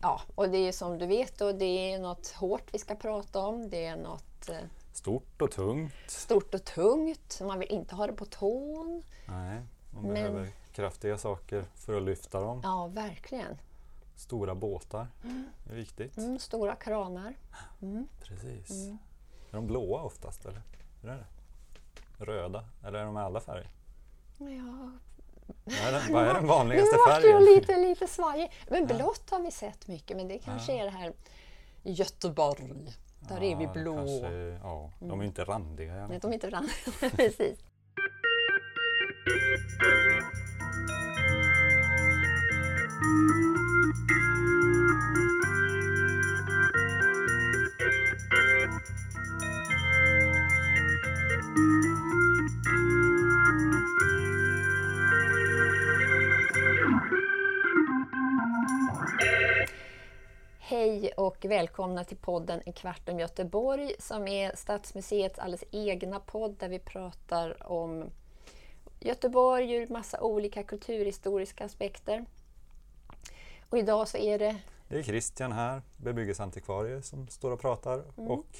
ja, 0.00 0.20
och 0.34 0.48
det 0.48 0.58
är 0.58 0.72
som 0.72 0.98
du 0.98 1.06
vet 1.06 1.38
då, 1.38 1.52
det 1.52 1.92
är 1.92 1.98
något 1.98 2.28
hårt 2.28 2.74
vi 2.74 2.78
ska 2.78 2.94
prata 2.94 3.38
om. 3.38 3.70
Det 3.70 3.84
är 3.86 3.96
något 3.96 4.48
eh, 4.48 4.56
Stort 4.92 5.42
och 5.42 5.50
tungt. 5.50 5.92
stort 6.06 6.54
och 6.54 6.64
tungt. 6.64 7.40
Man 7.42 7.58
vill 7.58 7.68
inte 7.72 7.94
ha 7.94 8.06
det 8.06 8.12
på 8.12 8.24
tån. 8.24 9.02
Nej, 9.28 9.62
man 9.90 10.02
Men- 10.02 10.14
behöver 10.14 10.48
kraftiga 10.72 11.18
saker 11.18 11.64
för 11.74 11.96
att 11.96 12.02
lyfta 12.02 12.40
dem. 12.40 12.60
Ja, 12.64 12.86
verkligen. 12.86 13.58
Stora 14.16 14.54
båtar 14.54 15.06
är 15.70 15.74
viktigt. 15.74 16.16
Mm, 16.16 16.38
stora 16.38 16.74
kranar. 16.76 17.34
Precis. 18.24 18.70
Mm. 18.70 18.98
Är 19.50 19.54
de 19.56 19.66
blåa 19.66 20.02
oftast 20.02 20.44
eller? 20.44 20.62
Hur 21.02 21.10
är 21.10 21.16
det? 21.16 21.26
Röda? 22.24 22.64
Eller 22.84 22.98
är 22.98 23.04
de 23.04 23.16
alla 23.16 23.40
färger? 23.40 23.70
Ja, 24.38 24.90
Vad 25.64 25.76
är 25.76 25.92
den, 25.92 26.14
är 26.16 26.34
den 26.34 26.42
nu 26.42 26.48
vanligaste 26.48 26.96
vart 26.96 27.22
färgen? 27.22 27.44
lite, 27.44 27.76
lite 27.76 28.06
svajig. 28.06 28.52
Men 28.68 28.86
blått 28.86 29.30
har 29.30 29.40
vi 29.40 29.50
sett 29.50 29.88
mycket, 29.88 30.16
men 30.16 30.28
det 30.28 30.38
kanske 30.38 30.72
är 30.72 30.84
det 30.84 30.90
här 30.90 31.12
Göteborg. 31.82 32.96
Där 33.20 33.42
är 33.42 33.56
vi 33.56 33.66
blå. 33.66 33.96
Kanske, 33.96 34.58
ja, 34.62 34.90
de 34.98 35.20
är 35.20 35.24
inte 35.24 35.44
randiga. 35.44 35.92
alla 35.92 36.06
Nej, 36.06 36.18
de 36.18 36.30
är 36.30 36.34
inte 36.34 36.50
fram. 36.50 36.68
Precis. 37.16 37.58
Hej 60.70 61.12
och 61.16 61.44
välkomna 61.44 62.04
till 62.04 62.16
podden 62.16 62.62
En 62.66 62.72
kvart 62.72 63.08
om 63.08 63.18
Göteborg 63.18 63.92
som 63.98 64.28
är 64.28 64.56
Stadsmuseets 64.56 65.38
alldeles 65.38 65.64
egna 65.70 66.20
podd 66.20 66.56
där 66.58 66.68
vi 66.68 66.78
pratar 66.78 67.72
om 67.72 68.10
Göteborg 69.00 69.72
ur 69.72 69.88
massa 69.88 70.20
olika 70.20 70.62
kulturhistoriska 70.62 71.64
aspekter. 71.64 72.24
Och 73.70 73.78
idag 73.78 74.08
så 74.08 74.18
är 74.18 74.38
det 74.38 74.56
Det 74.88 74.98
är 74.98 75.02
Christian 75.02 75.52
här, 75.52 75.82
bebyggelseantikvarie, 75.96 77.02
som 77.02 77.28
står 77.28 77.50
och 77.50 77.60
pratar. 77.60 78.04
Mm. 78.18 78.30
Och 78.30 78.56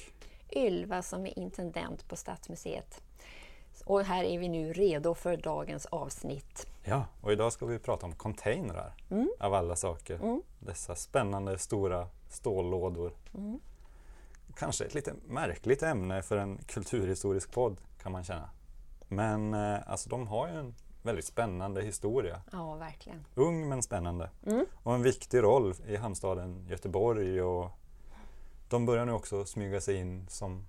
Ylva 0.55 1.01
som 1.01 1.25
är 1.25 1.39
intendent 1.39 2.07
på 2.07 2.15
Stadsmuseet. 2.15 3.01
Och 3.85 4.01
här 4.03 4.23
är 4.23 4.39
vi 4.39 4.47
nu 4.49 4.73
redo 4.73 5.13
för 5.13 5.37
dagens 5.37 5.85
avsnitt. 5.85 6.67
Ja, 6.83 7.05
och 7.21 7.31
idag 7.31 7.53
ska 7.53 7.65
vi 7.65 7.79
prata 7.79 8.05
om 8.05 8.15
containrar 8.15 8.93
Mm. 9.09 9.29
av 9.39 9.53
alla 9.53 9.75
saker. 9.75 10.41
Dessa 10.59 10.95
spännande 10.95 11.57
stora 11.57 12.07
stållådor. 12.29 13.13
Mm. 13.37 13.59
Kanske 14.55 14.85
ett 14.85 14.93
lite 14.93 15.13
märkligt 15.27 15.83
ämne 15.83 16.21
för 16.21 16.37
en 16.37 16.57
kulturhistorisk 16.57 17.51
podd 17.51 17.77
kan 18.01 18.11
man 18.11 18.23
känna. 18.23 18.49
Men 19.07 19.53
eh, 19.53 19.77
alltså 19.85 20.09
de 20.09 20.27
har 20.27 20.47
ju 20.47 20.53
en 20.53 20.75
väldigt 21.03 21.25
spännande 21.25 21.81
historia. 21.81 22.41
Ja, 22.51 22.75
verkligen. 22.75 23.25
Ung 23.35 23.69
men 23.69 23.83
spännande. 23.83 24.29
Mm. 24.45 24.65
Och 24.83 24.93
en 24.95 25.01
viktig 25.03 25.43
roll 25.43 25.73
i 25.87 25.95
hamnstaden 25.95 26.65
Göteborg. 26.69 27.41
Och 27.41 27.69
de 28.69 28.85
börjar 28.85 29.05
nu 29.05 29.11
också 29.11 29.45
smyga 29.45 29.81
sig 29.81 29.95
in 29.95 30.27
som 30.29 30.65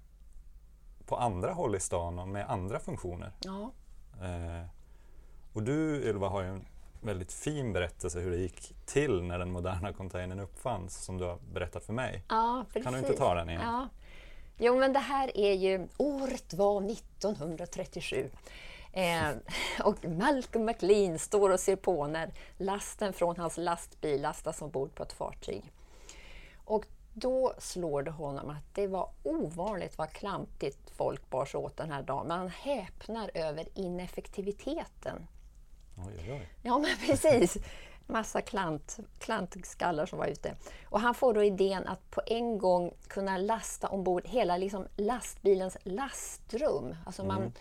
på 1.12 1.16
andra 1.16 1.52
håll 1.52 1.74
i 1.74 1.80
stan 1.80 2.18
och 2.18 2.28
med 2.28 2.50
andra 2.50 2.78
funktioner. 2.78 3.32
Ja, 3.38 3.72
Eh, 4.22 4.66
och 5.52 5.62
du 5.62 6.02
Ylva 6.08 6.28
har 6.28 6.42
ju 6.42 6.48
en 6.48 6.64
väldigt 7.00 7.32
fin 7.32 7.72
berättelse 7.72 8.20
hur 8.20 8.30
det 8.30 8.36
gick 8.36 8.74
till 8.86 9.22
när 9.22 9.38
den 9.38 9.50
moderna 9.50 9.92
containern 9.92 10.40
uppfanns 10.40 11.04
som 11.04 11.18
du 11.18 11.24
har 11.24 11.38
berättat 11.52 11.84
för 11.84 11.92
mig. 11.92 12.22
ja 12.28 12.64
precis. 12.68 12.84
Kan 12.84 12.92
du 12.92 12.98
inte 12.98 13.16
ta 13.16 13.34
den 13.34 13.50
igen? 13.50 13.62
Ja. 13.64 13.88
Jo, 14.58 14.78
men 14.78 14.92
det 14.92 14.98
här 14.98 15.36
är 15.36 15.52
ju... 15.52 15.88
Året 15.96 16.54
var 16.54 16.90
1937. 16.90 18.30
Eh, 18.92 19.30
och 19.84 20.04
Malcolm 20.04 20.64
McLean 20.64 21.18
står 21.18 21.50
och 21.50 21.60
ser 21.60 21.76
på 21.76 22.06
när 22.06 22.30
lasten 22.58 23.12
från 23.12 23.36
hans 23.36 23.56
lastbil 23.56 24.22
lastas 24.22 24.62
ombord 24.62 24.94
på 24.94 25.02
ett 25.02 25.12
fartyg. 25.12 25.72
Och 26.64 26.84
då 27.14 27.52
slår 27.58 28.02
det 28.02 28.10
honom 28.10 28.50
att 28.50 28.74
det 28.74 28.86
var 28.86 29.10
ovanligt 29.22 29.98
vad 29.98 30.12
klantigt 30.12 30.90
folk 30.90 31.30
bar 31.30 31.44
sig 31.44 31.58
åt 31.58 31.76
den 31.76 31.90
här 31.90 32.02
dagen. 32.02 32.28
Man 32.28 32.48
häpnar 32.48 33.30
över 33.34 33.68
ineffektiviteten. 33.74 35.26
Oj, 35.96 36.14
oj, 36.18 36.32
oj. 36.32 36.48
Ja, 36.62 36.78
men 36.78 36.90
precis. 37.06 37.56
Massa 38.06 38.40
klant, 38.40 38.98
klantskallar 39.18 40.06
som 40.06 40.18
var 40.18 40.26
ute. 40.26 40.54
Och 40.84 41.00
han 41.00 41.14
får 41.14 41.34
då 41.34 41.42
idén 41.44 41.86
att 41.86 42.10
på 42.10 42.22
en 42.26 42.58
gång 42.58 42.94
kunna 43.08 43.36
lasta 43.36 43.88
ombord 43.88 44.26
hela 44.26 44.56
liksom 44.56 44.86
lastbilens 44.96 45.76
lastrum. 45.82 46.96
Alltså 47.06 47.24
man, 47.24 47.52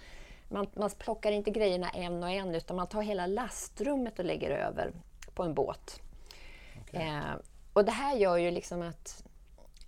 man, 0.49 0.67
man 0.73 0.89
plockar 0.89 1.31
inte 1.31 1.51
grejerna 1.51 1.89
en 1.89 2.23
och 2.23 2.29
en 2.29 2.55
utan 2.55 2.75
man 2.75 2.87
tar 2.87 3.01
hela 3.01 3.27
lastrummet 3.27 4.19
och 4.19 4.25
lägger 4.25 4.49
över 4.49 4.93
på 5.33 5.43
en 5.43 5.53
båt. 5.53 6.01
Eh, 6.91 7.33
och 7.73 7.85
det 7.85 7.91
här 7.91 8.15
gör 8.15 8.37
ju 8.37 8.51
liksom 8.51 8.81
att 8.81 9.23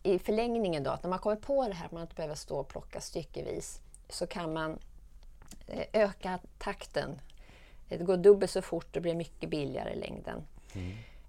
i 0.04 0.20
förlängningen 0.20 0.84
då, 0.84 0.92
att 0.92 1.04
när 1.04 1.10
man 1.10 1.20
kommer 1.20 1.36
på 1.36 1.68
det 1.68 1.74
här 1.74 1.86
att 1.86 1.92
man 1.92 2.02
inte 2.02 2.16
behöver 2.16 2.36
stå 2.36 2.60
och 2.60 2.68
plocka 2.68 3.02
styckevis 3.02 3.82
så 4.10 4.28
kan 4.28 4.54
man 4.54 4.80
eh, 5.68 5.86
öka 5.94 6.40
takten. 6.58 7.22
Det 7.90 7.98
går 7.98 8.18
dubbelt 8.18 8.52
så 8.52 8.62
fort 8.62 8.96
och 8.96 9.02
blir 9.02 9.16
mycket 9.16 9.50
billigare 9.50 9.94
i 9.94 9.96
längden. 9.96 10.44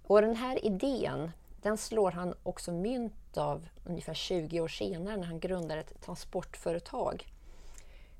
Och 0.07 0.23
den 0.23 0.37
här 0.37 0.65
idén, 0.65 1.31
den 1.63 1.79
slår 1.79 2.11
han 2.11 2.35
också 2.43 2.73
mynt 2.73 3.37
av 3.37 3.69
ungefär 3.85 4.15
20 4.15 4.61
år 4.61 4.69
senare 4.69 5.17
när 5.17 5.27
han 5.27 5.41
grundar 5.41 5.77
ett 5.77 6.01
transportföretag. 6.01 7.27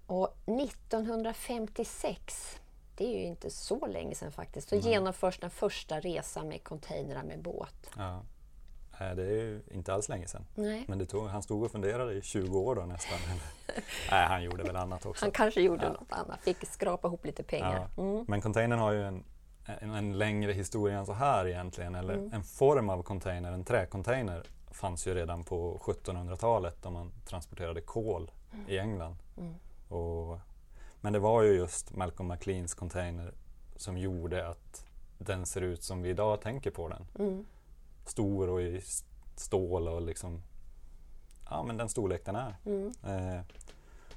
Och 0.07 0.37
1956, 0.47 2.59
det 2.97 3.05
är 3.05 3.19
ju 3.19 3.25
inte 3.25 3.51
så 3.51 3.87
länge 3.87 4.15
sedan 4.15 4.33
faktiskt, 4.33 4.69
så 4.69 4.77
genomförs 4.77 5.39
den 5.39 5.51
första 5.51 6.01
resan 6.01 6.49
med 6.49 6.65
containrar 6.65 7.23
med 7.23 7.43
båt. 7.43 7.91
Ja. 7.97 8.23
Nej, 9.01 9.17
det 9.17 9.23
är 9.23 9.27
ju 9.43 9.63
inte 9.71 9.95
alls 9.95 10.09
länge 10.09 10.29
sedan. 10.29 10.47
Nej. 10.55 10.85
Men 10.89 11.07
tog, 11.07 11.27
han 11.29 11.43
stod 11.43 11.63
och 11.63 11.71
funderade 11.73 12.13
i 12.15 12.23
20 12.23 12.59
år 12.59 12.75
då 12.75 12.83
nästan. 12.83 13.19
Nej, 14.11 14.27
han 14.27 14.43
gjorde 14.43 14.63
väl 14.63 14.77
annat 14.77 15.07
också. 15.07 15.25
Han 15.25 15.33
kanske 15.33 15.61
gjorde 15.61 15.89
något 15.89 16.13
annat, 16.13 16.41
fick 16.41 16.67
skrapa 16.69 17.09
ihop 17.09 17.25
lite 17.25 17.43
pengar. 17.43 17.89
Ja. 17.97 18.25
Men 18.29 18.41
containern 18.41 18.79
har 18.79 18.93
ju 18.93 19.03
en, 19.05 19.25
en, 19.81 19.91
en 19.91 20.19
längre 20.19 20.53
historia 20.53 20.99
än 20.99 21.07
så 21.07 21.13
här 21.13 21.47
egentligen. 21.47 21.95
Eller 21.95 22.15
Mm. 22.15 22.33
en 22.33 22.43
form 22.45 22.91
av 22.91 23.03
container, 23.03 23.53
en 23.53 23.65
träcontainer, 23.65 24.43
fanns 24.71 25.07
ju 25.07 25.15
redan 25.15 25.45
på 25.45 25.79
1700-talet 25.85 26.77
då 26.83 26.91
man 26.91 27.13
transporterade 27.27 27.81
kol 27.81 28.31
Mm. 28.53 28.65
i 28.69 28.79
England. 28.79 29.17
Och, 29.89 30.39
men 31.01 31.13
det 31.13 31.19
var 31.19 31.43
ju 31.43 31.53
just 31.53 31.97
Malcolm 31.97 32.29
McLeans 32.29 32.75
container 32.75 33.35
som 33.77 33.99
gjorde 33.99 34.49
att 34.49 34.87
den 35.19 35.47
ser 35.47 35.61
ut 35.61 35.83
som 35.83 36.03
vi 36.03 36.09
idag 36.11 36.41
tänker 36.41 36.71
på 36.71 36.89
den. 36.89 37.07
Mm. 38.05 38.11
Stor 38.11 38.49
och 38.49 38.63
i 38.63 38.81
stål 39.37 39.89
och 39.89 40.03
liksom 40.03 40.43
ja 41.51 41.63
men 41.63 41.77
den 41.77 41.89
storlek 41.89 42.25
den 42.25 42.37
är. 42.37 42.57
Mm. 42.67 42.93
Eh, 43.05 43.41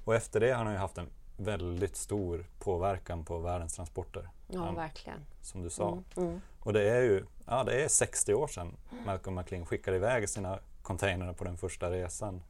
och 0.05 0.15
efter 0.15 0.39
det 0.39 0.51
har 0.51 0.63
han 0.63 0.73
ju 0.73 0.79
haft 0.79 0.97
en 0.97 1.09
väldigt 1.37 1.95
stor 1.95 2.45
påverkan 2.59 3.25
på 3.25 3.39
världens 3.39 3.75
transporter. 3.75 4.29
Ja, 4.47 4.59
Han- 4.59 4.75
verkligen. 4.75 5.19
som 5.41 5.61
du 5.63 5.69
sa. 5.69 6.03
Mm. 6.17 6.41
Och 6.59 6.73
det 6.73 6.89
är 6.89 7.01
ju 7.01 7.25
ja, 7.45 7.63
det 7.63 7.83
är 7.83 7.87
60 7.87 8.33
år 8.33 8.47
sedan 8.47 8.75
Malcolm 9.05 9.35
McLean 9.35 9.65
skickade 9.65 9.97
iväg 9.97 10.29
sina 10.29 10.59
containrar 10.81 11.33
på 11.33 11.43
den 11.43 11.57
första 11.57 11.91
resan. 11.91 12.41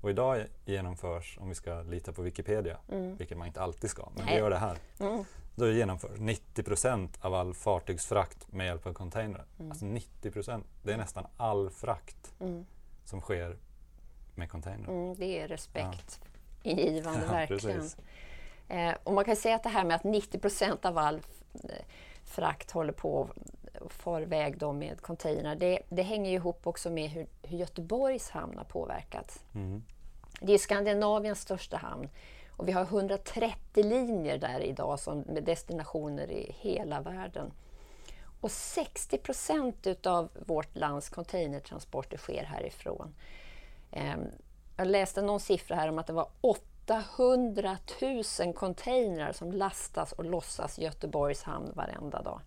Mm. 0.00 0.04
Och 0.04 0.10
idag 0.10 0.46
genomförs, 0.64 1.38
om 1.40 1.48
vi 1.48 1.54
ska 1.54 1.82
lita 1.82 2.12
på 2.12 2.22
Wikipedia, 2.22 2.76
vilket 3.18 3.38
man 3.38 3.46
inte 3.46 3.60
alltid 3.60 3.90
ska, 3.90 4.08
men 4.14 4.24
vi 4.26 4.30
Nej. 4.30 4.38
gör 4.38 4.50
det 4.50 4.58
här. 4.58 4.76
Mm. 5.00 5.24
Då 5.54 5.70
genomförs 5.70 6.18
90 6.20 6.62
procent 6.62 7.18
av 7.20 7.34
all 7.34 7.54
fartygsfrakt 7.54 8.52
med 8.52 8.66
hjälp 8.66 8.86
av 8.86 8.92
containrar. 8.92 9.44
Alltså 9.70 9.84
90 9.84 10.30
procent, 10.30 10.66
det 10.82 10.92
är 10.92 10.96
nästan 10.96 11.26
all 11.36 11.70
frakt 11.70 12.32
Mm. 12.40 12.66
som 13.04 13.20
sker 13.20 13.56
med 14.34 14.50
containrar. 14.50 14.92
Mm, 14.92 15.14
det 15.14 15.40
är 15.40 15.48
respekt 15.48 16.20
ingivande, 16.62 17.20
Ja, 17.26 17.32
verkligen. 17.32 17.90
Eh, 18.68 18.94
och 19.04 19.12
man 19.12 19.24
kan 19.24 19.36
säga 19.36 19.54
att 19.56 19.62
det 19.62 19.68
här 19.68 19.84
med 19.84 19.96
att 19.96 20.04
90 20.04 20.38
procent 20.38 20.84
av 20.84 20.98
all 20.98 21.14
eh, 21.54 21.70
frakt 22.24 22.70
håller 22.70 22.92
på 22.92 23.28
och 23.80 23.92
far 23.92 24.22
iväg 24.22 24.58
då 24.58 24.72
med 24.72 25.00
containrar, 25.00 25.54
det, 25.54 25.78
det 25.88 26.02
hänger 26.02 26.32
ihop 26.32 26.66
också 26.66 26.90
med 26.90 27.10
hur, 27.10 27.26
hur 27.42 27.58
Göteborgs 27.58 28.30
hamn 28.30 28.58
har 28.58 28.64
påverkats. 28.64 29.44
Mm. 29.54 29.82
Det 30.40 30.52
är 30.52 30.58
Skandinaviens 30.58 31.40
största 31.40 31.76
hamn 31.76 32.08
och 32.60 32.68
vi 32.68 32.72
har 32.72 32.82
130 32.82 33.84
linjer 33.84 34.38
där 34.38 34.60
idag 34.60 35.00
som, 35.00 35.20
med 35.20 35.44
destinationer 35.44 36.30
i 36.30 36.54
hela 36.58 37.00
världen. 37.00 37.52
Och 38.40 38.50
60 38.50 39.18
procent 39.18 39.86
utav 39.86 40.28
vårt 40.46 40.76
lands 40.76 41.08
containertransporter 41.08 42.16
sker 42.16 42.44
härifrån. 42.44 43.14
Ehm, 43.90 44.24
jag 44.76 44.86
läste 44.86 45.22
någon 45.22 45.40
siffra 45.40 45.76
här 45.76 45.88
om 45.88 45.98
att 45.98 46.06
det 46.06 46.12
var 46.12 46.28
800 46.40 47.76
000 48.40 48.54
containrar 48.54 49.32
som 49.32 49.52
lastas 49.52 50.12
och 50.12 50.24
lossas 50.24 50.78
i 50.78 50.84
Göteborgs 50.84 51.42
hamn 51.42 51.72
varenda 51.74 52.22
dag. 52.22 52.40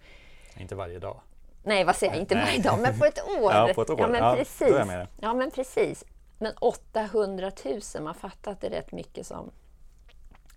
Inte 0.57 0.75
varje 0.75 1.00
dag. 1.00 1.19
Nej, 1.63 1.83
vad 1.83 1.95
säger 1.95 2.13
jag? 2.13 2.21
Inte 2.21 2.35
varje 2.35 2.61
dag, 2.61 2.79
men 2.81 3.00
på 3.00 3.05
ett 3.05 3.19
år. 3.41 3.53
Ja, 3.53 3.71
på 3.75 3.81
ett 3.81 3.89
år. 3.89 4.00
Ja, 4.00 4.07
men 4.07 4.23
Ja, 4.23 4.35
precis. 4.35 4.75
Ja, 5.21 5.33
men 5.33 5.51
precis. 5.51 6.03
Men 6.39 6.53
800 6.61 7.51
000, 7.65 8.03
man 8.03 8.15
fattar 8.15 8.51
att 8.51 8.61
det 8.61 8.67
är 8.67 8.71
rätt 8.71 8.91
mycket 8.91 9.27
som 9.27 9.51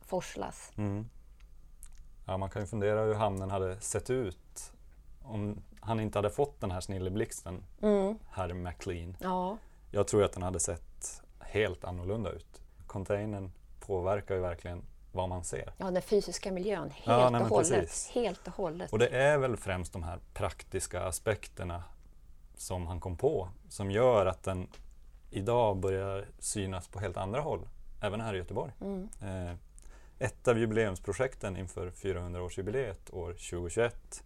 forslas. 0.03 0.73
Mm. 0.77 1.09
Ja, 2.27 2.37
man 2.37 2.51
kan 2.51 2.63
ju 2.63 2.67
fundera 2.69 3.01
hur 3.03 3.15
hamnen 3.15 3.51
hade 3.51 3.81
sett 3.81 4.11
ut 4.11 4.73
om 5.23 5.63
han 5.81 6.01
inte 6.01 6.19
hade 6.19 6.31
fått 6.31 6.61
den 6.61 6.71
här 6.71 6.81
snilleblixten, 6.81 7.65
Mm. 7.83 8.19
herr 8.31 8.55
McLean. 8.55 9.17
Ja, 9.21 9.59
Jag 9.91 10.09
tror 10.09 10.25
att 10.25 10.33
den 10.33 10.43
hade 10.43 10.61
sett 10.61 11.23
helt 11.41 11.85
annorlunda 11.85 12.31
ut. 12.31 12.63
Containern 12.87 13.53
påverkar 13.81 14.35
ju 14.35 14.41
verkligen 14.41 14.83
vad 15.17 15.29
man 15.29 15.45
ser. 15.45 15.73
ja, 15.79 15.91
den 15.91 16.03
fysiska 16.03 16.53
miljön, 16.53 16.91
helt 16.91 17.07
Ja, 17.07 17.31
nej, 17.31 17.41
och 17.43 17.49
hållet. 17.49 17.71
precis. 17.71 18.11
Helt 18.15 18.47
och 18.47 18.53
hållet. 18.55 18.93
Och 18.93 18.99
det 18.99 19.09
är 19.09 19.39
väl 19.39 19.57
främst 19.57 19.93
de 19.93 20.03
här 20.03 20.19
praktiska 20.35 21.03
aspekterna 21.05 21.83
som 22.57 22.87
han 22.87 23.01
kom 23.01 23.17
på 23.17 23.49
som 23.69 23.91
gör 23.91 24.27
att 24.27 24.43
den 24.43 24.69
idag 25.31 25.77
börjar 25.77 26.27
synas 26.39 26.89
på 26.89 27.01
helt 27.01 27.17
andra 27.17 27.41
håll, 27.41 27.69
även 28.03 28.21
här 28.21 28.35
i 28.35 28.39
Göteborg. 28.39 28.73
Mm. 28.81 29.09
Eh, 29.23 29.55
ett 30.19 30.49
av 30.49 30.59
jubileumsprojekten 30.59 31.57
inför 31.57 31.91
400-årsjubileet 31.91 33.15
år 33.15 33.33
2021 33.33 34.23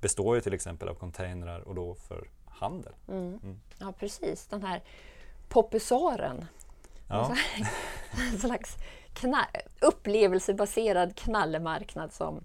består 0.00 0.34
ju 0.34 0.40
till 0.40 0.54
exempel 0.54 0.88
av 0.88 0.94
containrar 0.94 1.60
och 1.60 1.74
då 1.74 1.94
för 1.94 2.28
handel. 2.46 2.92
Mm. 3.08 3.38
Mm. 3.42 3.60
Ja, 3.78 3.92
precis. 3.98 4.46
Den 4.46 4.62
här 4.62 4.82
popusaren. 5.48 6.44
Ja, 7.08 7.36
En 8.32 8.38
slags 8.38 8.76
kna- 9.14 9.46
upplevelsebaserad 9.80 11.16
knallemarknad 11.16 12.12
som 12.12 12.44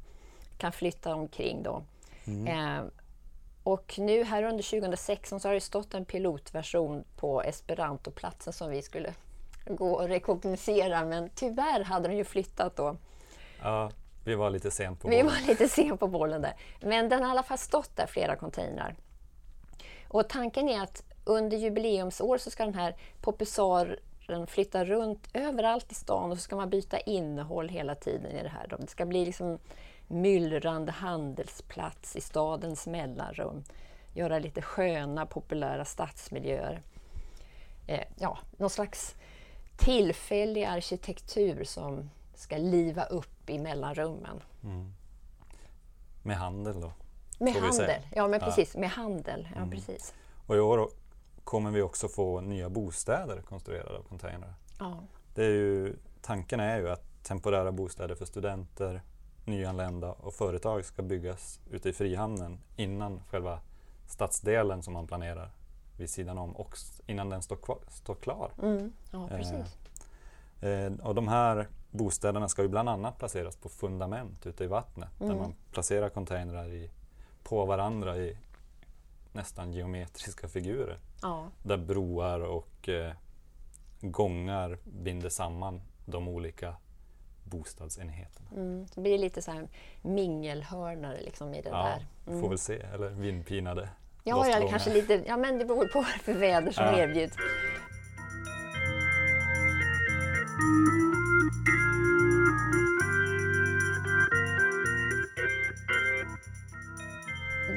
kan 0.57 0.71
flytta 0.71 1.15
omkring. 1.15 1.63
Då. 1.63 1.83
Mm. 2.27 2.47
Eh, 2.77 2.85
och 3.63 3.95
nu 3.99 4.23
här 4.23 4.43
under 4.43 4.63
2016 4.63 5.39
så 5.39 5.47
har 5.47 5.53
det 5.53 5.61
stått 5.61 5.93
en 5.93 6.05
pilotversion 6.05 7.03
på 7.15 7.41
Esperantoplatsen 7.41 8.53
som 8.53 8.69
vi 8.69 8.81
skulle 8.81 9.13
gå 9.67 9.91
och 9.93 10.07
rekognosera 10.07 11.05
men 11.05 11.29
tyvärr 11.35 11.83
hade 11.83 12.07
den 12.07 12.17
ju 12.17 12.23
flyttat 12.23 12.75
då. 12.75 12.95
ja, 13.61 13.91
vi 14.25 14.35
var 14.35 14.49
lite 14.49 14.71
sent 14.71 15.01
på 15.01 15.07
Vi 15.09 15.23
bollen. 15.23 15.25
var 15.41 15.47
lite 15.47 15.69
sen 15.69 15.97
på 15.97 16.07
bollen 16.07 16.41
där. 16.41 16.53
Men 16.81 17.09
den 17.09 17.21
har 17.21 17.27
i 17.27 17.31
alla 17.31 17.43
fall 17.43 17.57
stått 17.57 17.95
där, 17.95 18.07
flera 18.07 18.35
containrar. 18.35 18.95
Och 20.07 20.29
tanken 20.29 20.69
är 20.69 20.81
att 20.83 21.03
under 21.25 21.57
jubileumsår 21.57 22.37
så 22.37 22.51
ska 22.51 22.65
den 22.65 22.73
här 22.73 22.95
popusaren 24.27 24.47
flytta 24.47 24.85
runt 24.85 25.27
överallt 25.33 25.91
i 25.91 25.95
stan 25.95 26.31
och 26.31 26.37
så 26.37 26.41
ska 26.43 26.55
man 26.55 26.69
byta 26.69 26.99
innehåll 26.99 27.69
hela 27.69 27.95
tiden 27.95 28.31
i 28.31 28.43
det 28.43 28.49
här. 28.49 28.67
Det 28.79 28.87
ska 28.87 29.05
bli 29.05 29.25
liksom 29.25 29.59
myllrande 30.07 30.91
handelsplats 30.91 32.15
i 32.15 32.21
stadens 32.21 32.87
mellanrum. 32.87 33.63
Göra 34.13 34.39
lite 34.39 34.61
sköna, 34.61 35.25
populära 35.25 35.85
stadsmiljöer. 35.85 36.81
Eh, 37.87 38.03
ja, 38.19 38.37
någon 38.57 38.69
slags 38.69 39.15
tillfällig 39.77 40.63
arkitektur 40.63 41.63
som 41.63 42.09
ska 42.35 42.57
liva 42.57 43.03
upp 43.05 43.49
i 43.49 43.59
mellanrummen. 43.59 44.41
Mm. 44.63 44.93
Med 46.23 46.37
handel 46.37 46.81
då. 46.81 46.91
Med 47.39 47.53
handel, 47.53 48.01
ja 48.15 48.27
men 48.27 48.39
Ja. 48.39 48.45
precis. 48.45 48.75
Med 48.75 48.89
handel, 48.89 49.47
ja 49.51 49.57
Mm. 49.57 49.71
precis. 49.71 50.13
Och 50.47 50.55
i 50.55 50.59
år 50.59 50.89
kommer 51.47 51.71
vi 51.71 51.81
också 51.81 52.07
få 52.07 52.41
nya 52.41 52.69
bostäder 52.69 53.41
konstruerade 53.41 53.97
av 53.97 54.03
containrar. 54.03 54.53
Ja. 54.79 54.99
Det 55.35 55.45
är 55.45 55.49
ju, 55.49 55.95
tanken 56.21 56.59
är 56.59 56.77
ju 56.77 56.89
att 56.89 57.23
temporära 57.23 57.71
bostäder 57.71 58.15
för 58.15 58.25
studenter, 58.25 59.01
nyanlända 59.45 60.11
och 60.11 60.33
företag 60.33 60.85
ska 60.85 61.01
byggas 61.01 61.59
ute 61.71 61.89
i 61.89 61.93
Frihamnen 61.93 62.59
innan 62.75 63.21
själva 63.29 63.59
stadsdelen 64.07 64.83
som 64.83 64.93
man 64.93 65.07
planerar 65.07 65.51
vid 65.97 66.09
sidan 66.09 66.37
om 66.37 66.55
och 66.55 66.77
innan 67.05 67.29
den 67.29 67.41
står, 67.41 67.55
kvar, 67.55 67.77
står 67.89 68.15
klar. 68.15 68.51
Mm. 68.63 68.93
ja, 69.11 69.29
Eh, 69.31 69.37
precis. 69.37 69.77
Eh, 70.61 70.93
och 71.07 71.15
de 71.15 71.27
här 71.27 71.67
bostäderna 71.91 72.49
ska 72.49 72.61
ju 72.61 72.67
bland 72.67 72.89
annat 72.89 73.17
placeras 73.17 73.55
på 73.55 73.69
fundament 73.69 74.45
ute 74.45 74.63
i 74.63 74.67
vattnet 74.67 75.09
där 75.19 75.25
Mm. 75.25 75.37
man 75.37 75.55
placerar 75.71 76.09
containrar 76.09 76.67
i, 76.67 76.91
på 77.43 77.65
varandra 77.65 78.17
i 78.17 78.37
nästan 79.37 79.73
geometriska 79.73 80.47
figurer. 80.47 80.99
Ja. 81.21 81.47
Där 81.63 81.77
broar 81.77 82.39
och 82.39 82.89
eh, 82.89 83.11
gångar 84.01 84.77
binder 84.83 85.29
samman 85.29 85.81
de 86.05 86.27
olika 86.27 86.75
bostadsenheterna. 87.43 88.49
Mm. 88.55 88.85
Det 88.95 89.01
blir 89.01 89.17
lite 89.17 89.41
så 89.41 89.51
här 89.51 89.67
mingelhörnor 90.01 91.15
liksom 91.21 91.53
i 91.53 91.61
det 91.61 91.69
Ja, 91.69 91.83
där. 91.83 92.05
Mm. 92.27 92.41
får 92.41 92.49
väl 92.49 92.57
se. 92.57 92.75
Eller 92.93 93.09
vindpinade 93.09 93.89
Ja, 94.23 94.45
eller 94.45 94.67
kanske 94.69 94.93
lite, 94.93 95.23
ja 95.27 95.37
men 95.37 95.59
det 95.59 95.65
beror 95.65 95.87
på 95.87 95.99
vad 95.99 96.07
för 96.23 96.33
väder 96.33 96.71
som 96.71 96.83
Ja. 96.83 96.97
erbjuds. 96.97 97.35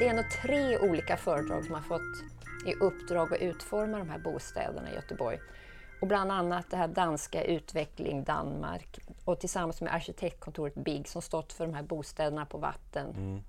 Det 0.00 0.08
är 0.08 0.14
nog 0.14 0.30
tre 0.30 0.78
olika 0.78 1.16
företag 1.16 1.64
som 1.64 1.74
har 1.74 1.82
fått 1.82 2.24
i 2.66 2.74
uppdrag 2.74 3.34
att 3.34 3.40
utforma 3.40 3.98
de 3.98 4.10
här 4.10 4.18
bostäderna 4.18 4.90
i 4.90 4.94
Göteborg. 4.94 5.38
Och 6.00 6.06
bland 6.06 6.32
annat 6.32 6.70
det 6.70 6.76
här 6.76 6.88
danska 6.88 7.44
Utveckling 7.44 8.24
Danmark 8.24 8.98
och 9.24 9.40
tillsammans 9.40 9.80
med 9.80 9.94
arkitektkontoret 9.94 10.74
BIG 10.74 11.08
som 11.08 11.22
stått 11.22 11.52
för 11.52 11.66
de 11.66 11.74
här 11.74 11.82
bostäderna 11.82 12.46
på 12.46 12.58
vatten. 12.58 13.10
Mm. 13.10 13.42